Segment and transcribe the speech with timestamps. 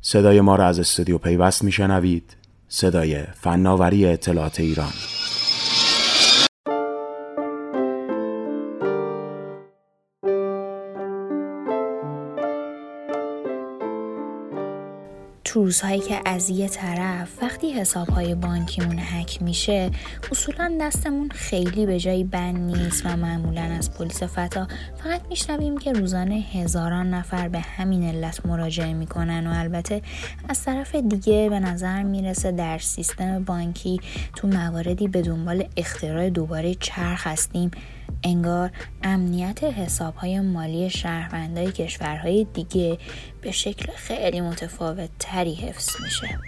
[0.00, 2.36] صدای ما را از استودیو پیوست میشنوید.
[2.68, 4.92] صدای فناوری اطلاعات ایران.
[15.78, 19.90] روزهایی که از یه طرف وقتی حسابهای بانکیمون هک میشه
[20.32, 24.68] اصولا دستمون خیلی به جایی بند نیست و معمولا از پلیس فتا
[25.04, 30.02] فقط میشنویم که روزانه هزاران نفر به همین علت مراجعه می‌کنن و البته
[30.48, 34.00] از طرف دیگه به نظر می‌رسه در سیستم بانکی
[34.36, 37.70] تو مواردی به دنبال اختراع دوباره چرخ هستیم.
[38.22, 38.70] انگار
[39.02, 42.98] امنیت حسابهای مالی شهروندهای کشورهای دیگه
[43.40, 46.38] به شکل خیلی متفاوت تری حفظ میشه.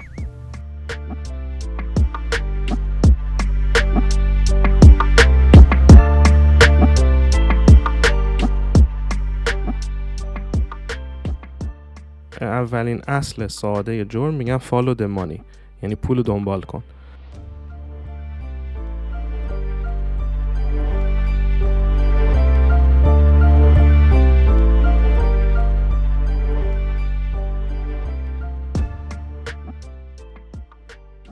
[12.40, 15.40] اولین اصل ساده جرم میگن فالو د مانی
[15.82, 16.82] یعنی پول دنبال کن.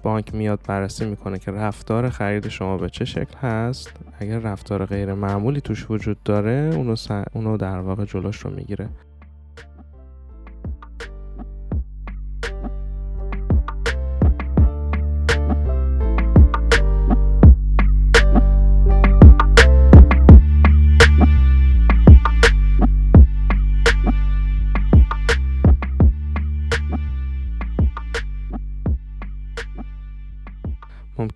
[0.02, 3.92] بانک میاد بررسی می‌کنه که رفتار خرید شما به چه شکل هست.
[4.20, 6.94] اگر رفتار غیر معمولی توش وجود داره اونو,
[7.32, 8.88] اونو در واقع جلوش رو می‌گیره.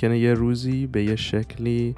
[0.03, 1.95] ممکنه یه روزی به یه شکلی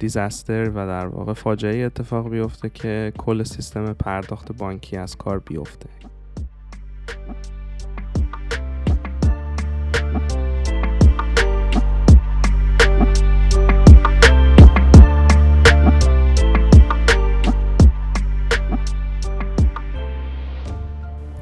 [0.00, 5.88] دیزاستر و در واقع فاجعه اتفاق بیفته که کل سیستم پرداخت بانکی از کار بیفته.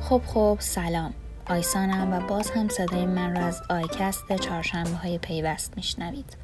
[0.00, 1.23] خب خب سلام.
[1.50, 6.36] آیسانم و باز هم صدای من را از آیکست چهارشنبه های پیوست میشنوید.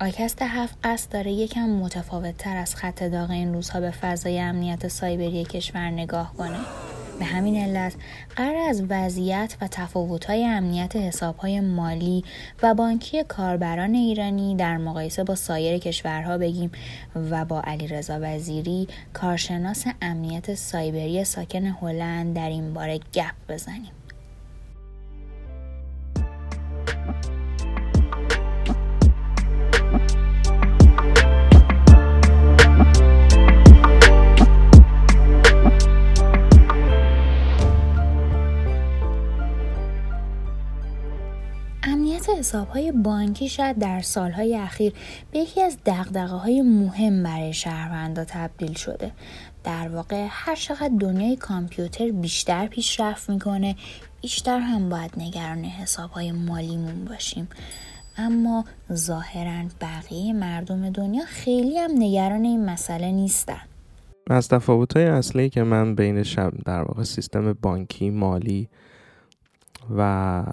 [0.00, 4.88] آیکست هفت قصد داره یکم متفاوت تر از خط داغ این روزها به فضای امنیت
[4.88, 6.58] سایبری کشور نگاه کنه.
[7.18, 7.94] به همین علت
[8.36, 12.24] قرار از وضعیت و تفاوت‌های امنیت حسابهای مالی
[12.62, 16.70] و بانکی کاربران ایرانی در مقایسه با سایر کشورها بگیم
[17.30, 23.97] و با علیرضا وزیری کارشناس امنیت سایبری ساکن هلند در این باره گپ بزنیم.
[42.38, 44.92] حسابهای بانکی شاید در سالهای اخیر
[45.32, 49.12] به یکی از دقدقه های مهم برای شهروندا تبدیل شده.
[49.64, 53.76] در واقع هر چقدر دنیای کامپیوتر بیشتر پیشرفت می‌کنه
[54.22, 57.48] بیشتر هم باید نگران حسابهای مالیمون باشیم.
[58.16, 63.60] اما ظاهرا بقیه مردم دنیا خیلی هم نگران این مسئله نیستن.
[64.30, 68.68] از تفاوت های اصلی که من بین شب در واقع سیستم بانکی مالی
[69.96, 70.44] و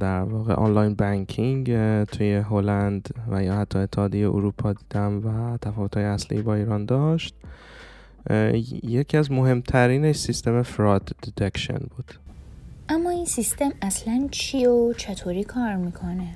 [0.00, 1.66] در واقع online banking
[2.04, 7.34] توی هلند و یا حتی اتحادیه اروپا دیدم و تفاوت‌های اصلی با ایران داشت.
[8.82, 12.14] یکی از مهمترینش سیستم fraud detection بود.
[12.88, 16.34] اما این سیستم اصلا چی و چطوری کار می‌کنه؟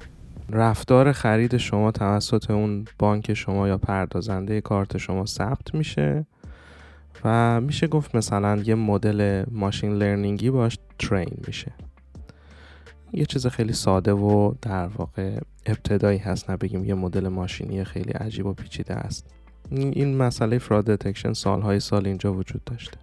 [0.50, 6.26] رفتار خرید شما توسط اون بانک شما یا پردازنده کارت شما ثبت میشه
[7.24, 11.72] و میشه گفت مثلا یه مدل ماشین لرنینگی باش ترین میشه.
[13.12, 18.12] یه چیز خیلی ساده و در واقع ابتدایی هست نه بگیم یه مدل ماشینی خیلی
[18.12, 19.26] عجیب و پیچیده است.
[19.70, 22.96] این مسئله فراد دتکشن سالهای سال اینجا وجود داشته.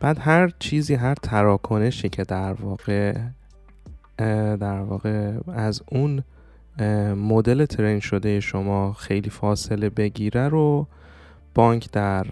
[0.00, 3.18] بعد هر چیزی هر تراکنشی که در واقع
[4.56, 6.22] در واقع از اون
[7.14, 10.86] مدل ترین شده شما خیلی فاصله بگیره رو
[11.54, 12.26] بانک در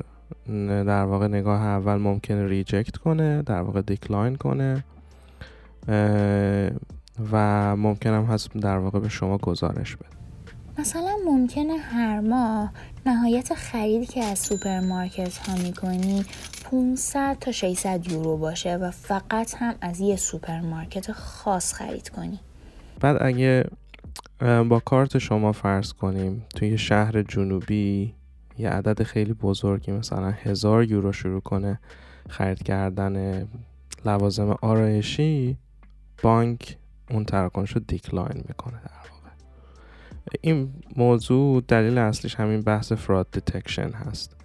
[0.86, 4.84] در واقع نگاه اول ممکنه reject کنه در واقع decline کنه.
[7.32, 10.08] و ممکنم هست در واقع به شما گزارش بده.
[10.78, 12.72] مثلا ممکنه هر ماه
[13.06, 16.24] نهایت خریدی که از سوپرمارکت ها می‌کنی
[16.70, 22.40] 500 تا 600 یورو باشه و فقط هم از یه سوپرمارکت خاص خرید کنی.
[23.00, 23.64] بعد اگه
[24.40, 28.14] با کارت شما فرض کنیم توی شهر جنوبی
[28.58, 31.80] یه عدد خیلی بزرگی مثلا هزار یورو شروع کنه
[32.28, 33.46] خرید کردن
[34.04, 35.58] لوازم آرایشی
[36.22, 36.76] بانک
[37.10, 39.30] اون تراکنش رو decline می‌کنه در واقع.
[40.40, 44.36] این موضوع دلیل اصلیش همین بحث fraud detection هست.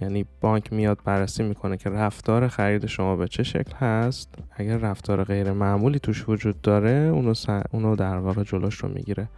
[0.00, 4.34] یعنی بانک میاد بررسی می‌کنه که رفتار خرید شما به چه شکل هست.
[4.52, 7.34] اگر رفتار غیر معمولی توش وجود داره اونو,
[7.70, 9.28] اونو در واقع جلوش رو می‌گیره.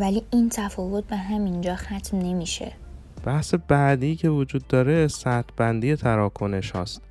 [0.00, 2.72] ولی این تفاوت به همینجا ختم نمیشه.
[3.24, 7.02] بحث بعدی که وجود داره سطح بندی تراکنش هاست.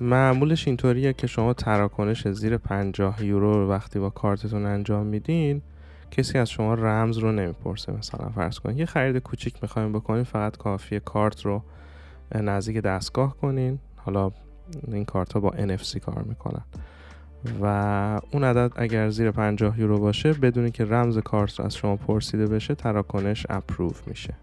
[0.00, 5.62] معمولش اینطوریه که شما تراکنش زیر 50 یورو وقتی با کارتتون انجام میدین
[6.10, 7.92] کسی از شما رمز رو نمی‌پرسه.
[7.92, 11.62] مثلا فرض کنید یه خرید کوچیک می‌خوایم بکنین فقط کافیه کارت رو
[12.34, 13.78] نزدیک دستگاه کنین.
[13.96, 14.30] حالا
[14.92, 16.62] این کارت ها با NFC کار می‌کنن.
[17.62, 17.66] و
[18.30, 22.74] اون عدد اگر زیر 50 یورو باشه بدونی که رمز کارت از شما پرسیده بشه
[22.74, 24.34] تراکنش اپروف میشه.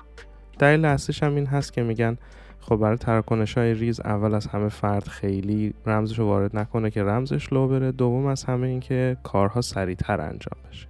[0.60, 2.18] دلیل اصلیش هم این هست که میگن
[2.60, 7.04] خب برای تراکنش های ریز اول از همه فرد خیلی رمزش رو وارد نکنه که
[7.04, 10.88] رمزش لو بره دوم از همه این که کارها سریعتر انجام بشه.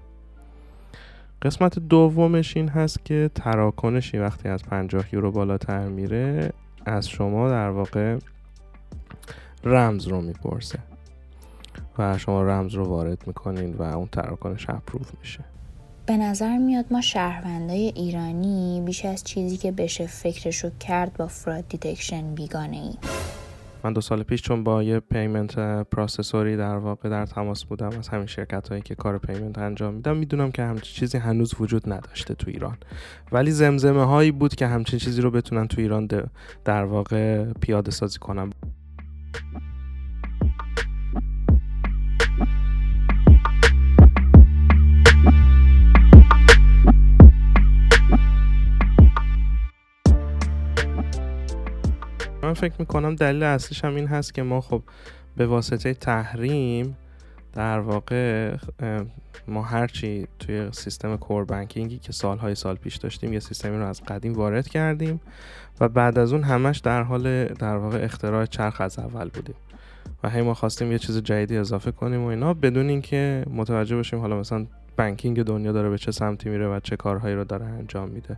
[1.42, 6.54] قسمت دومش این هست که تراکنشی وقتی از 50 یورو بالاتر میره
[6.86, 8.18] از شما در واقع
[9.64, 10.80] رمز رو می‌پرسه.
[12.00, 15.44] و شما رمز رو وارد می‌کنین و اون تراکنش اپروف میشه.
[16.06, 21.68] به نظر میاد ما شهروندای ایرانی بیش از چیزی که بشه فکرشو کرد با fraud
[21.68, 22.94] detection بیگانه‌ایم
[23.84, 27.90] من دو سال پیش چون با یه payment processor ی در واقع در تماس بودم
[28.00, 31.94] از همین شرکت هایی که کار payment انجام میدن می‌دونم که همچین چیزی هنوز وجود
[31.94, 32.78] نداشته تو ایران.
[33.32, 36.08] ولی زمزمه هایی بود که همچین چیزی رو بتونن تو ایران
[36.66, 38.50] در واقع پیاده سازی کنن.
[52.50, 54.82] من فکر می‌کنم دلیل اصلیش هم این هست که ما خب
[55.38, 56.98] به واسطه تحریم
[57.54, 58.56] در واقع
[59.48, 64.04] ما هرچی توی سیستم کور بانکینگی که سالهای سال پیش داشتیم یه سیستمی رو از
[64.04, 65.22] قدیم وارد کردیم
[65.80, 69.56] و بعد از اون همش در حال در واقع اختراع چرخ از اول بودیم
[70.24, 74.20] و هی ما خواستیم یه چیز جدیدی اضافه کنیم و اینا بدون اینکه متوجه باشیم
[74.20, 74.66] حالا مثلا
[74.98, 78.38] بانکینگ دنیا داره به چه سمتی میره و چه کارهایی رو داره انجام میده.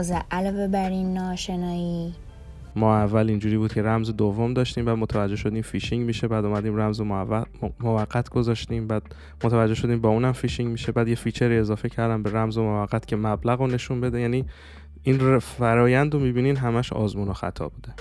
[0.00, 2.14] تازه علاوه بر این ناآشنایی.
[2.76, 6.80] ما اول اینجوری بود که رمز دوم داشتیم بعد متوجه شدیم فیشینگ میشه بعد اومدیم
[6.80, 7.00] رمز
[7.80, 9.02] موقت گذاشتیم بعد
[9.44, 10.92] متوجه شدیم با اونم فیشینگ میشه.
[10.92, 14.20] بعد یه feature اضافه کردم به رمز موقت که مبلغ رو نشون بده.
[14.20, 14.44] یعنی
[15.02, 17.92] این فرایند رو می‌بینین همش آزمون و خطا بوده.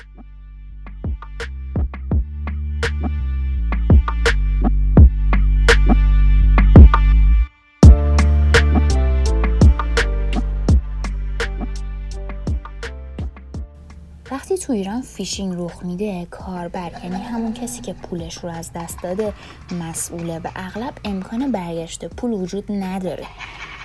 [14.70, 19.34] تو ایران فیشینگ رخ میده کاربر یعنی همون کسی که پولش رو از دست داده
[19.80, 23.26] مسئوله و اغلب امکان برگشت پول وجود نداره.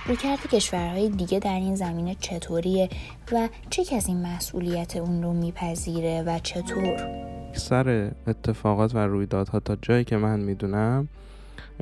[0.05, 2.89] رویکرد کشورهای دیگه در این زمینه چطوریه
[3.31, 7.07] و چه کسی مسئولیت اون رو میپذیره و چطور؟
[7.53, 11.07] سر اتفاقات و رویدادها تا جایی که من می‌دونم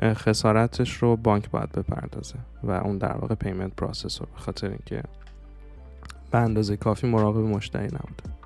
[0.02, 5.02] خسارتش رو بانک باید بپردازه و اون در واقع payment processor به خاطر اینکه
[6.30, 8.43] به اندازه کافی مراقب مشتری نبوده.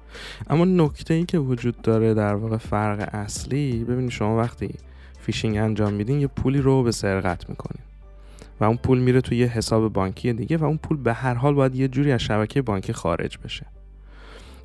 [0.50, 4.74] اما نکته ای که وجود داره در واقع فرق اصلی ببینید شما وقتی
[5.20, 7.82] فیشینگ انجام میدین یه پولی رو به سرقت می‌کنین
[8.60, 11.54] و اون پول میره توی یه حساب بانکی دیگه و اون پول به هر حال
[11.54, 13.66] باید یه جوری از شبکه بانکی خارج بشه.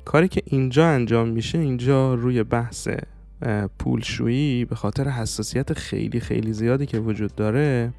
[0.04, 2.88] کاری که اینجا انجام میشه اینجا روی بحث
[3.78, 7.92] پولشویی به خاطر حساسیت خیلی خیلی زیادی که وجود داره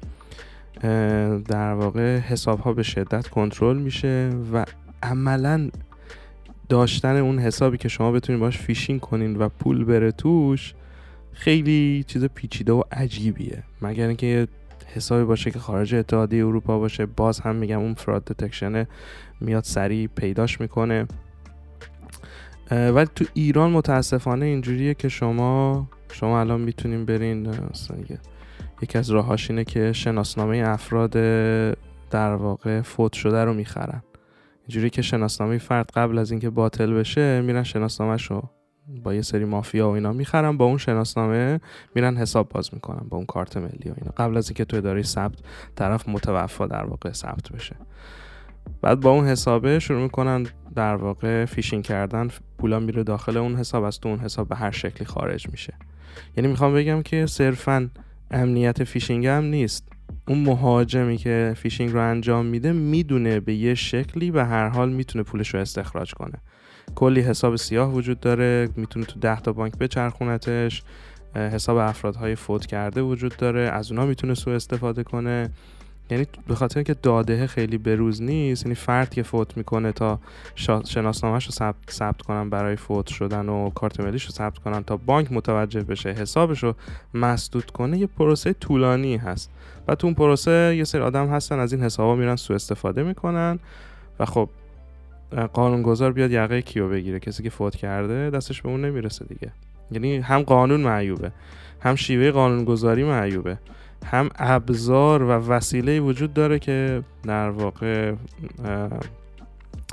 [1.48, 4.64] در واقع حساب ها به شدت کنترل میشه و
[5.02, 5.70] عملا
[6.68, 10.74] داشتن اون حسابی که شما بتونید باش فیشینگ کنین و پول بره توش
[11.32, 13.62] خیلی چیز پیچیده و عجیبیه.
[13.82, 14.48] مگر اینکه یه
[14.94, 18.86] حسابی باشه که خارج اتحادیه اروپا باشه باز هم میگم اون fraud detection
[19.40, 21.06] میاد سریع پیداش می‌کنه.
[22.70, 27.48] ولی تو ایران متاسفانه اینجوریه که شما شما الان می‌تونین برین
[28.82, 31.10] یکی از راهاش اینه که شناسنامه افراد
[32.10, 34.02] در واقع فوت شده رو می‌خرن.
[34.68, 38.50] اینجوری که شناسنامه فرد قبل از اینکه باطل بشه میرن شناسنامهش رو
[39.04, 41.60] با یه سری مافیا و اینا می‌خرن با اون شناسنامه
[41.94, 44.12] میرن حساب باز می‌کنن با اون کارت ملی و اینا.
[44.16, 45.38] قبل از اینکه تو اداره ثبت
[45.74, 47.76] طرف متوفا در واقع ثبت بشه.
[48.82, 53.84] بعد با اون حسابه شروع می‌کنن در واقع فیشینگ کردن پولا میره داخل اون حساب
[53.84, 55.74] از تو اون حساب به هر شکلی خارج میشه.
[56.36, 57.90] یعنی می‌خوام بگم که صرفا
[58.30, 59.88] امنیت فیشینگ هم نیست.
[60.28, 65.24] اون مهاجمی که فیشینگ رو انجام میده می‌دونه به یه شکلی و هر حال می‌تونه
[65.24, 66.38] پولش رو استخراج کنه.
[66.94, 70.82] کلی حساب سیاه وجود داره می‌تونه تو ده تا بانک بچرخونتش
[71.36, 75.50] حساب افرادهای فوت کرده وجود داره از اونا می‌تونه سوء استفاده کنه.
[76.10, 80.18] یعنی به خاطر که داده خیلی بروز نیست یعنی فرد که فوت می‌کنه تا
[80.84, 84.96] شناسنامهش رو ثبت, ثبت کنن برای فوت شدن و کارت ملیش رو ثبت کنن تا
[84.96, 86.74] بانک متوجه بشه حسابش رو
[87.14, 89.50] مسدود کنه یه پروسه طولانی هست.
[89.88, 93.58] و تو اون پروسه یه سری آدم هستن از این حسابا میرن سوء استفاده می‌کنن
[94.18, 94.48] و خب
[95.52, 99.52] قانونگذار بیاد یقه کیو بگیره کسی که فوت کرده دستش به اون نمی‌رسه دیگه.
[99.90, 101.32] یعنی هم قانون معیوبه
[101.80, 103.58] هم شیوه قانونگذاری معیوبه.
[104.04, 108.14] هم ابزار و وسیله وجود داره که در واقع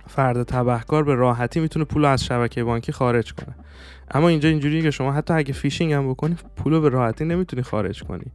[0.07, 3.55] فرد تبهکار به راحتی می‌تونه پول از شبکه بانکی خارج کنه.
[4.12, 8.03] اما اینجا اینجوریه که شما حتی اگه فیشینگ هم بکنی پول به راحتی نمی‌تونی خارج
[8.03, 8.25] کنی.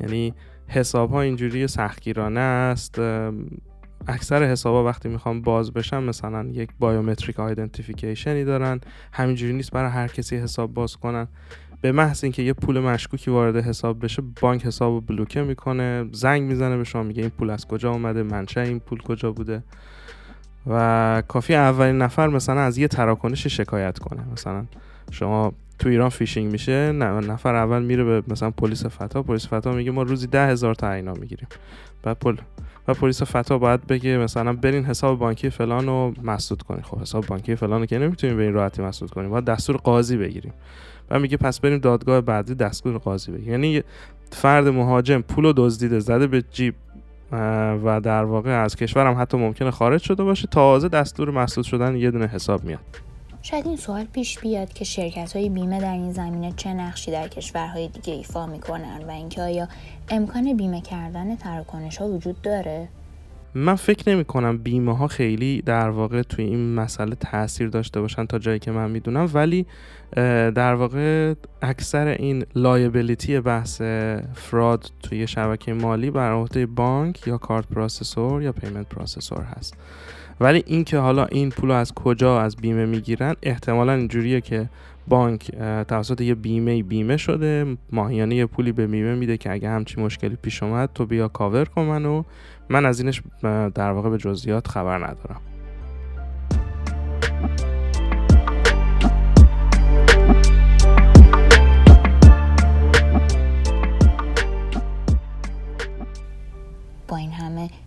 [0.00, 0.34] یعنی
[0.68, 2.98] حساب ها اینجوری سختگیرانه است.
[4.08, 8.80] اکثر حسابا وقتی می‌خوام باز بشن مثلا یک biometric identification ی دارن.
[9.12, 11.28] همینجوری نیست برای هر کسی حساب باز کنن.
[11.82, 16.42] به محض اینکه یه پول مشکوکی وارد حساب بشه بانک حساب رو بلوکه می‌کنه زنگ
[16.42, 19.62] می‌زنه به شما میگه این پول از کجا اومده منشأ این پول کجا بوده؟
[20.66, 24.22] و کافیه اولین نفر مثلا از یه تراکنش شکایت کنه.
[24.32, 24.64] مثلا
[25.10, 29.90] شما تو ایران فیشینگ میشه نفر اول میره به مثلا پلیس فتا پلیس فتا میگه
[29.90, 31.48] ما روزی ده هزار تا اینا می‌گیریم.
[32.02, 32.36] بعد پل
[32.88, 37.26] و پلیس فتا باید بگه مثلا برین حساب بانکی فلان رو مسدود کنید خب حساب
[37.26, 39.30] بانکی فلان رو که نمی‌تونیم به این راحتی مسدود کنیم.
[39.30, 40.52] باید دستور قاضی بگیریم.
[41.12, 43.50] و میگه پس بریم دادگاه بعدی دستور قاضی بگیریم.
[43.50, 43.82] یعنی
[44.30, 46.74] فرد مهاجم پول دزدیده زده به جیب
[47.84, 50.48] و در واقع از کشورم حتی ممکنه خارج شده باشه.
[50.50, 52.80] تازه دستور مسدود شدن یه دونه حساب میاد.
[53.42, 57.28] شاید این سوال پیش بیاد که شرکت های بیمه در این زمینه چه نقشی در
[57.28, 59.68] کشورهای دیگه ایفا می‌کنن و اینکه آیا
[60.08, 62.88] امکان بیمه کردن تراکنش ها وجود داره؟
[63.54, 68.26] من فکر نمی کنم بیمه ها خیلی در واقع توی این مسئله تاثیر داشته باشن
[68.26, 69.30] تا جایی که من می‌دونم.
[69.34, 69.66] ولی
[70.54, 73.82] در واقع اکثر این لایبلیتی بحث
[74.34, 79.74] fraud توی شبکه مالی بر عهده بانک یا کارت processor یا payment processor هست.
[80.40, 84.68] ولی اینکه حالا این پول از کجا از بیمه می‌گیرن احتمالا اینجوریه که
[85.08, 85.50] بانک
[85.88, 90.36] توسط یه بیمه بیمه شده ماهیانه یه پولی به بیمه میده که اگه همچین مشکلی
[90.42, 92.22] پیش اومد تو بیا کاور کن منو.
[92.68, 93.22] من از اینش
[93.74, 95.40] در واقع به جزئیات خبر ندارم.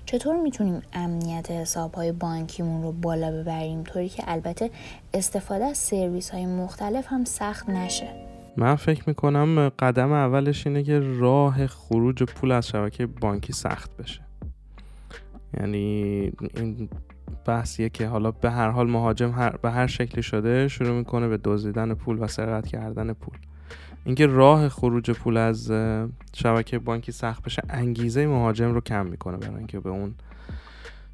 [0.06, 4.72] چطور می‌تونیم امنیت حساب های بانکیمون رو بالا ببریم؟ طوری که البته
[5.14, 8.08] استفاده از سرویس های مختلف هم سخت نشه.
[8.58, 14.25] من فکر می‌کنم قدم اولش اینه که راه خروج پول از شبکه بانکی سخت بشه.
[15.60, 16.90] یعنی این
[17.46, 21.38] بحثیه که حالا به هر حال مهاجم هر به هر شکلی شده شروع می‌کنه به
[21.44, 23.36] دزدیدن پول و سرقت کردن پول.
[24.06, 25.72] اینکه راه خروج پول از
[26.34, 30.14] شبکه بانکی سخت بشه انگیزه مهاجم رو کم می‌کنه برای اینکه به اون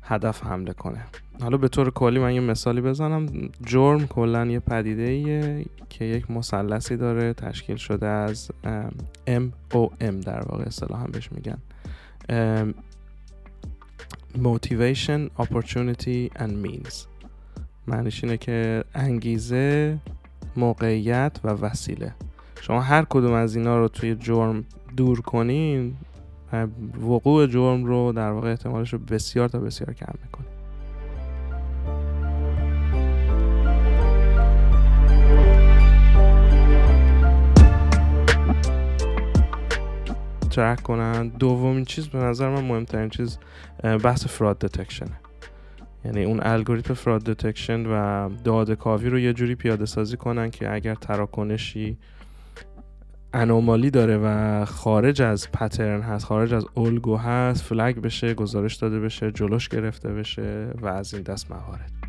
[0.04, 1.06] هدف حمله کنه.
[1.42, 3.26] حالا به طور کلی من یه مثالی بزنم.
[3.66, 8.52] جرم کلا یه پدیده ایه که یک مثلثی داره تشکیل شده از
[9.28, 11.58] M O M در واقع اصطلاحا بهش میگن.
[14.38, 17.08] Motivation, opportunity and means.
[17.88, 19.98] معنیش اینه که انگیزه
[20.58, 22.16] موقعیت و وسیله.
[22.62, 24.66] شما هر کدوم از اینا رو توی جرم
[24.98, 25.96] دور کنین
[27.02, 30.51] وقوع جرم رو در واقع احتمالش رو بسیار تا بسیار کم می‌کنه
[40.52, 41.28] ترک کنن.
[41.28, 43.38] دومین چیز به نظر من مهمترین چیز
[43.84, 45.20] بحث فراد دتکشنه
[46.06, 50.74] یعنی اون الگوریتم فراد دتکشن و داده کاوی رو یه جوری پیاده سازی کنن که
[50.74, 51.98] اگر تراکنشی
[53.34, 59.00] انومالی داره و خارج از پترن هست خارج از الگو هست فلگ بشه گزارش داده
[59.00, 62.01] بشه جلوش گرفته بشه و از این دست موارد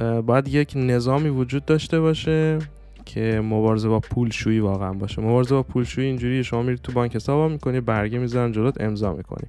[0.00, 2.58] باید یک نظامی وجود داشته باشه
[3.04, 5.22] که مبارزه با پولشویی واقعا باشه.
[5.22, 9.48] مبارزه با پولشویی اینجوری شما میرید تو بانک حساب می‌کنی برگه می‌ذارن جلوت امضا می‌کنی.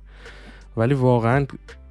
[0.78, 1.46] ولی واقعا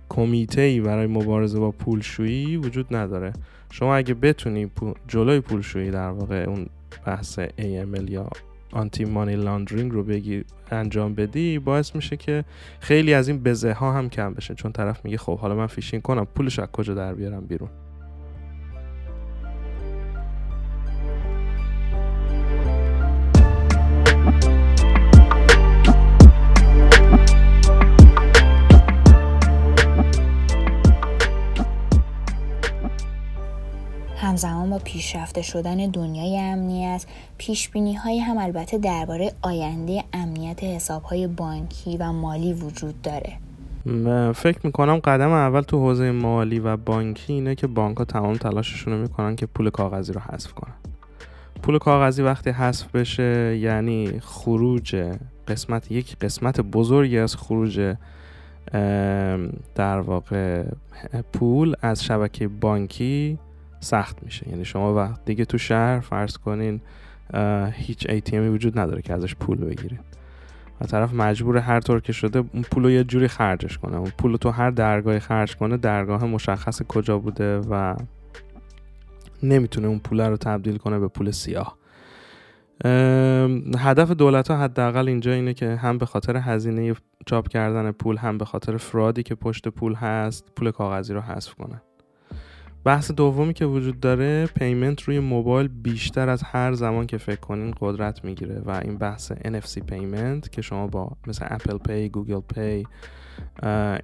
[0.08, 3.32] کمیته ای برای مبارزه با پولشویی وجود نداره.
[3.70, 4.70] شما اگه بتونی
[5.08, 6.66] جلوی پولشویی در واقع اون
[7.06, 8.28] بحث AML یا
[8.72, 12.44] anti money laundering رو بگی انجام بدی باعث میشه که
[12.80, 14.54] خیلی از این بزه ها هم کم بشه.
[14.54, 17.68] چون طرف میگه خب حالا من فیشینگ کنم پولش از کجا در بیارم بیرون؟
[34.72, 37.06] با پیشرفته شدن دنیای امنیت
[37.38, 43.32] پیش بینی های هم البته درباره آینده امنیت حساب های بانکی و مالی وجود داره.
[44.32, 48.92] فکر می‌کنم قدم اول تو حوزه مالی و بانکی اینه که بانک ها تمام تلاششون
[48.92, 50.74] رو می‌کنن که پول کاغذی رو حذف کنن.
[51.62, 54.96] پول کاغذی وقتی حذف بشه یعنی خروج
[55.48, 57.94] قسمت یک قسمت بزرگی از خروج
[59.74, 60.64] در واقع
[61.32, 63.38] پول از شبکه بانکی
[63.82, 64.48] سخت میشه.
[64.48, 66.80] یعنی شما وقت دیگه تو شهر فرض کنین
[67.72, 70.00] هیچ ATMی وجود نداره که ازش پول بگیرید
[70.80, 73.96] و طرف مجبور هر طور که شده اون پول رو یه جوری خرجش کنه.
[73.96, 77.96] اون پول تو هر درگاهی خرج کنه درگاه مشخص کجا بوده و
[79.42, 81.76] نمی‌تونه اون پول رو تبدیل کنه به پول سیاه.
[83.78, 86.94] هدف دولت ها حداقل اینجا اینه که هم به خاطر هزینه
[87.26, 91.20] چاپ کردن پول هم به خاطر fraud ی که پشت پول هست پول کاغذی رو
[91.20, 91.80] حذف کنن
[92.84, 97.74] بحث دومی که وجود داره payment روی موبایل بیشتر از هر زمان که فکر کنین
[97.80, 102.86] قدرت می‌گیره و این بحث NFC payment که شما با مثل Apple Pay، Google Pay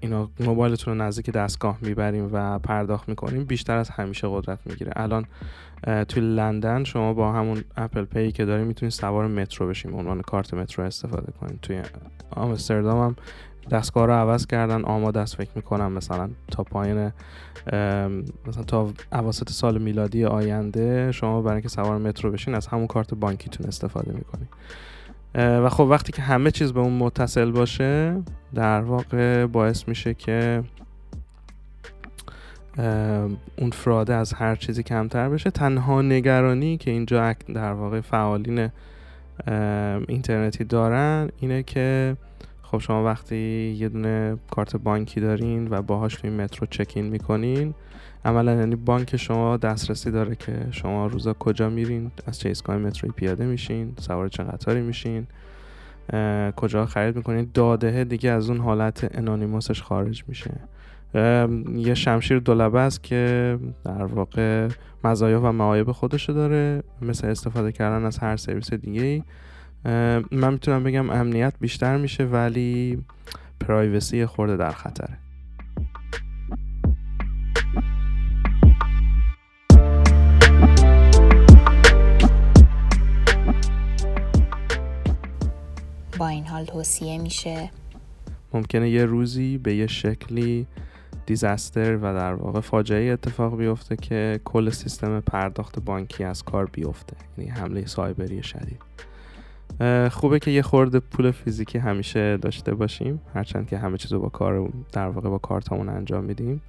[0.00, 4.92] اینا موبایلتون رو نزدیک دستگاه می‌بریم و پرداخت می‌کنیم بیشتر از همیشه قدرت می‌گیره.
[4.96, 5.24] الان
[6.08, 10.54] توی لندن شما با همون Apple Pay که داریم می‌تونید سوار مترو بشیم عنوان کارت
[10.54, 11.80] مترو استفاده کنید توی
[12.30, 13.16] آمستردام هم
[13.70, 17.12] دستگاه رو عوض کردن آماده است فکر می‌کنم مثلا تا پایین
[18.46, 23.14] مثلا تا اواسط سال میلادی آینده شما برای اینکه سوار مترو بشین از همون کارت
[23.14, 24.48] بانکیتون استفاده می‌کنید
[25.34, 28.22] و خب وقتی که همه چیز به اون متصل باشه
[28.54, 30.62] در واقع باعث میشه که
[33.56, 35.50] اون فراده از هر چیزی کمتر بشه.
[35.50, 38.68] تنها نگرانی که اینجا در واقع فعالین
[40.08, 42.16] اینترنتی دارن اینه که
[42.70, 47.74] خب شما وقتی یه دونه کارت بانکی دارین و باهاش توی مترو چکین می‌کنین
[48.24, 53.12] عملا یعنی بانک شما دسترسی داره که شما روزا کجا میرین از چه ایستگاه متروی
[53.12, 55.26] پیاده میشین سوار چه قطاری میشین
[56.56, 60.54] کجا خرید می‌کنین داده دیگه از اون حالت انانیموسش خارج میشه.
[61.74, 64.68] یه شمشیر دولبه است که در واقع
[65.04, 69.22] مزایا و معایب خودشو داره مثل استفاده کردن از هر سرویس دیگه ای
[70.30, 73.04] من می‌تونم بگم امنیت بیشتر میشه ولی
[73.60, 75.18] پرایوسی خورده در خطره.
[86.18, 87.70] با این حال توصیه میشه.
[88.52, 90.66] ممکنه یه روزی به یه شکلی
[91.26, 97.16] دیزاستر و در واقع فاجعه اتفاق بیفته که کل سیستم پرداخت بانکی از کار بیفته.
[97.38, 98.82] یعنی حمله سایبری شدید.
[100.10, 104.72] خوبه که یه خورده پول فیزیکی همیشه داشته باشیم هرچند که همه چیزو با کار
[104.92, 106.62] در واقع با کارتمون انجام میدیم.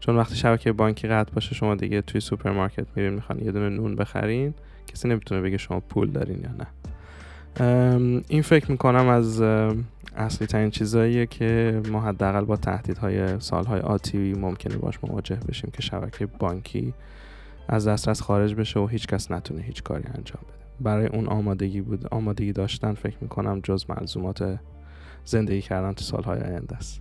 [0.00, 3.94] چون وقتی شبکه بانکی قطع باشه شما دیگه توی سوپرمارکت میرین می‌خوان یه دونه نون
[3.96, 4.54] بخرین
[4.86, 6.66] کسی نمی‌تونه بگه شما پول دارین یا نه.
[8.28, 9.42] این فکر می‌کنم از
[10.16, 15.82] اصلی ترین چیزاییه که ما حداقل با تهدیدهای سالهای آتی ممکنه باش مواجه بشیم که
[15.82, 16.94] شبکه بانکی
[17.68, 20.63] از دسترس خارج بشه و هیچ کس نتونه هیچ کاری انجام بده.
[20.80, 24.58] برای اون آمادگی بود آمادگی داشتن فکر می‌کنم جز ملزومات
[25.24, 27.00] زندگی کردن تو سالهای آینده است.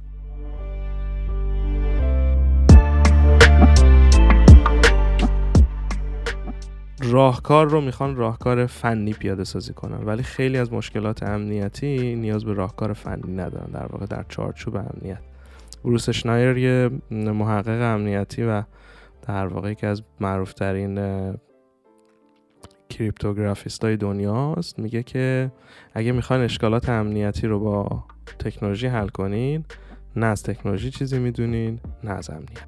[7.03, 12.53] راهکار رو می‌خوان راهکار فنی پیاده سازی کنن ولی خیلی از مشکلات امنیتی نیاز به
[12.53, 13.71] راهکار فنی ندارن.
[13.71, 15.21] در واقع در چارچوب امنیت.
[15.83, 18.63] بروس شنایر یه محقق امنیتی و
[19.27, 20.97] در واقع یکی از معروفترین
[22.97, 25.51] کریپتوگرافیست های دنیاست میگه که
[25.93, 28.03] اگه می‌خواین اشکالات امنیتی رو با
[28.39, 29.65] تکنولوژی حل کنین
[30.15, 32.67] نه از تکنولوژی چیزی می‌دونین نه از امنیت.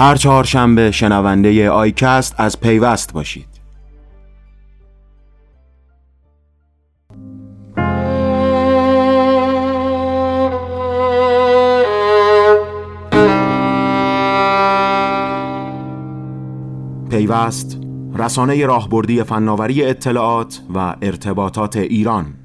[0.00, 3.46] هر چهارشنبه شنونده آیکست از پیوست باشید.
[17.10, 17.78] پیوست
[18.14, 22.39] رسانه راهبردی فناوری اطلاعات و ارتباطات ایران.